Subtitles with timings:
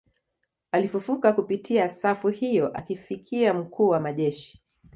[0.71, 4.63] Alifufuka kupitia safu hiyo akifikia mkuu wa majeshi